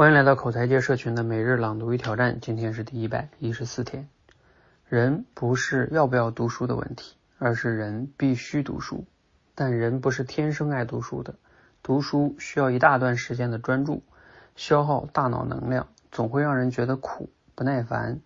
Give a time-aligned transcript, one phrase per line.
[0.00, 4.08] 欢迎来到口才界社群的每日朗读与挑战，今天是第一百一十四天。
[4.88, 9.04] 人不是要不要读书的问题，而是人必须读书。
[9.54, 11.34] 但人不是天生爱读书的，
[11.82, 14.02] 读书需要一大段时间的专注，
[14.56, 18.20] 消耗大脑能量，总会让人觉得苦、不耐烦。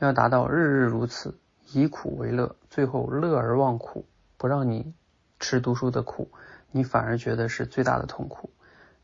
[0.00, 1.38] 要达到日日如此，
[1.72, 4.06] 以苦为乐，最后乐而忘苦，
[4.38, 4.92] 不让你
[5.38, 6.32] 吃读书的苦，
[6.72, 8.50] 你反而觉得是最大的痛苦。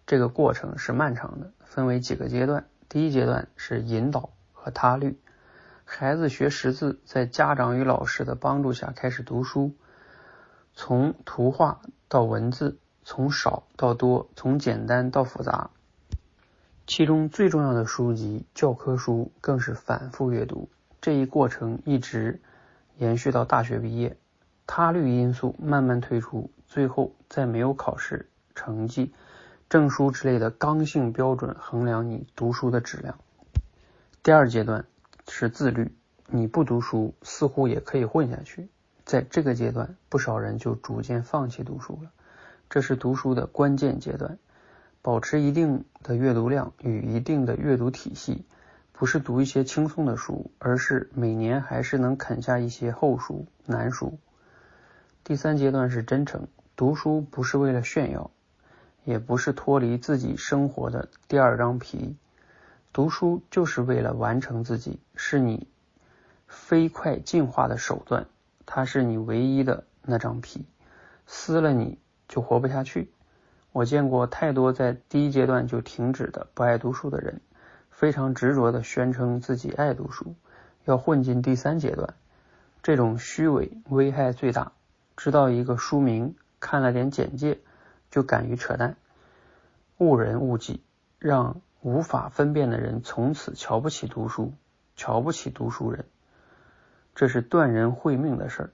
[0.09, 2.65] 这个过程是漫长的，分为几个阶段。
[2.89, 5.21] 第一阶段是引导和他律。
[5.85, 9.75] 孩子学识字，在家长与老师的帮助下开始读书，
[10.73, 15.69] 从图画到文字，从少到多，从简单到复杂。
[16.87, 20.71] 其中最重要的书籍教科书更是反复阅读。
[21.03, 22.41] 这一过程一直
[22.97, 24.17] 延续到大学毕业，
[24.67, 29.13] 他律因素慢慢退出，最后在没有考试成绩。
[29.69, 33.19] 证书之类的刚性标准衡量你读书的质量。
[34.23, 34.87] 第二阶段
[35.29, 35.93] 是自律，
[36.27, 38.69] 你不读书似乎也可以混下去。
[39.05, 42.11] 在这个阶段，不少人就逐渐放弃读书了。
[42.71, 44.39] 这是读书的关键阶段，
[45.03, 48.47] 保持一定的阅读量与一定的阅读体系，
[48.93, 54.19] 不是读一些轻松的书，而是每年还是能啃下一些厚书难书。
[55.25, 58.31] 第三阶段是真诚，读书不是为了炫耀。
[59.09, 62.15] 也不是脱离自己生活的第二张皮，
[62.93, 65.67] 读书就是为了完成自己，是你
[66.47, 68.27] 飞快进化的手段，
[68.67, 70.67] 它是你唯一的那张皮，
[71.27, 71.97] 撕了你
[72.29, 73.11] 就活不下去。
[73.73, 77.41] 我见过太多在第一阶段就停止的不爱读书的人，
[77.91, 80.35] 非常执着的宣称自己爱读书，
[80.85, 82.13] 要混进第三阶段，
[82.83, 84.73] 这种虚伪危害最大。
[85.17, 87.59] 知道一个书名，看了点简介。
[88.11, 88.97] 就敢于扯淡，
[89.99, 90.83] 误人误己，
[91.19, 94.53] 让无法分辨的人从此瞧不起读书，
[94.97, 96.05] 瞧不起读书人，
[97.15, 98.71] 这是断人慧命的事儿，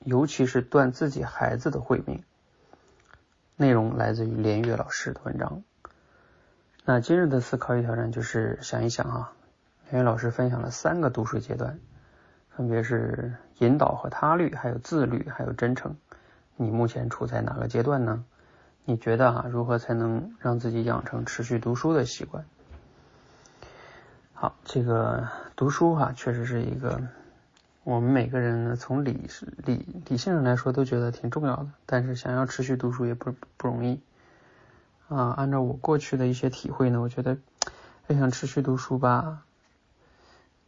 [0.00, 2.22] 尤其是断自己孩子的慧命。
[3.56, 5.62] 内容来自于连岳老师的文章。
[6.84, 9.32] 那今日的思考与挑战就是想一想啊，
[9.90, 11.78] 连岳老师分享了三个读书阶段，
[12.50, 15.96] 分别是引导和他律，还有自律，还有真诚。
[16.56, 18.24] 你目前处在哪个阶段呢？
[18.86, 22.44] 你觉得啊，如何才能让自己养成持续读书的习惯？
[24.34, 27.00] 好，这个读书哈，确实是一个
[27.82, 29.26] 我们每个人呢，从理
[29.64, 31.68] 理理性上来说都觉得挺重要的。
[31.86, 34.02] 但是想要持续读书也不不容易
[35.08, 35.30] 啊。
[35.30, 37.38] 按照我过去的一些体会呢，我觉得
[38.08, 39.44] 要想持续读书吧，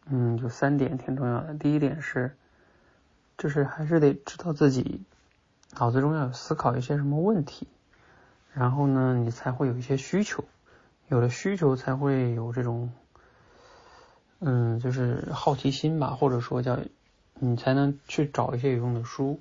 [0.07, 1.53] 嗯，有三点挺重要的。
[1.53, 2.35] 第一点是，
[3.37, 5.03] 就是还是得知道自己
[5.79, 7.69] 脑子中要有思考一些什么问题。
[8.59, 10.43] 然后呢，你才会有一些需求，
[11.09, 12.91] 有了需求才会有这种，
[14.39, 16.79] 嗯，就是好奇心吧，或者说叫
[17.35, 19.39] 你才能去找一些有用的书，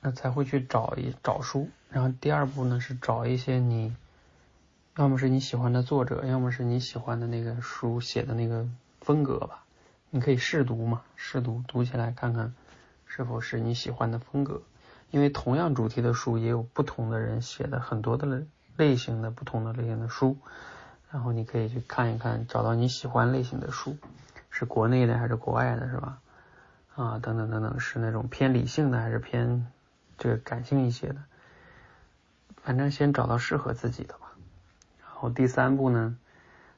[0.00, 1.68] 那才会去找一找书。
[1.88, 3.94] 然后第二步呢，是找一些你，
[4.96, 8.66] 要么是你喜欢的作者，要么是你喜欢的那个书写的那个
[9.02, 9.62] 风格吧，
[10.10, 12.52] 你可以试读嘛，试读读起来看看
[13.06, 14.62] 是否是你喜欢的风格。
[15.12, 18.44] 因为同样主题的书，也有不同的人写的很多的
[18.78, 20.38] 类型的不同的类型的书，
[21.10, 23.98] 然后你可以去看一看，找到你喜欢类型的书，
[24.48, 26.18] 是国内的还是国外的，是吧？
[26.96, 29.66] 啊，等等等等，是那种偏理性的还是偏
[30.16, 31.16] 这个感性一些的？
[32.62, 34.32] 反正先找到适合自己的吧。
[35.02, 36.16] 然后第三步呢，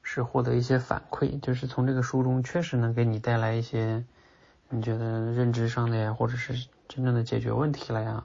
[0.02, 4.04] 是获得一些反馈，就是从这个书中确实能给你带来一些
[4.70, 6.66] 你觉得认知上的呀，或者是。
[6.88, 8.24] 真正的解决问题了呀，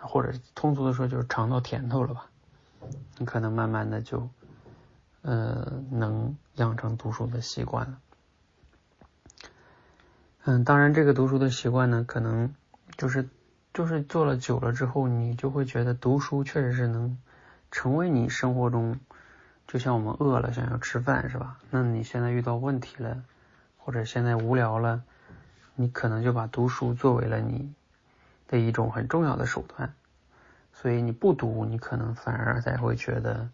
[0.00, 2.26] 或者通俗的说就是尝到甜头了吧？
[3.18, 4.28] 你可能慢慢的就
[5.22, 7.98] 呃能养成读书的习惯了。
[10.44, 12.54] 嗯，当然这个读书的习惯呢，可能
[12.96, 13.28] 就是
[13.74, 17.18] 就是做了久了之后，你就会觉得读书确实是能
[17.70, 18.98] 成为你生活中，
[19.66, 21.58] 就像我们饿了想要吃饭是吧？
[21.70, 23.22] 那你现在遇到问题了，
[23.76, 25.02] 或者现在无聊了。
[25.80, 27.72] 你可能就把读书作为了你
[28.48, 29.94] 的一种很重要的手段，
[30.74, 33.48] 所以你不读，你可能反而才会觉得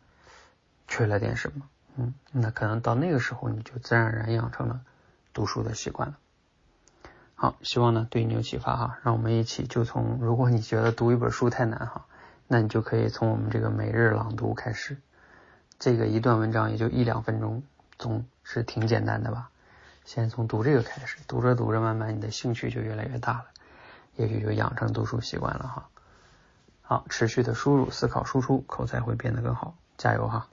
[0.89, 1.69] 缺了点什么。
[1.97, 4.81] 嗯，那可能到那个时候，你就自然而然养成了
[5.35, 6.17] 读书的习惯了。
[7.35, 8.99] 好，希望呢对你有启发哈。
[9.03, 12.07] 让我们一起就从，如果你觉得读一本书太难哈，
[12.49, 14.97] 那你就可以从我们这个每日朗读开始。
[15.79, 17.63] 这个一段文章也就一两分钟，
[17.99, 19.51] 总是挺简单的吧。
[20.05, 23.45] 先从读这个开始，读着读着，慢慢你的兴趣就越来越大了，
[24.17, 25.89] 也许就养成读书习惯了哈。
[26.83, 30.47] 好，持续的输入、思考、输出，口才会变得更好，加油哈！